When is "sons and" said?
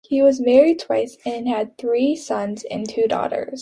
2.15-2.89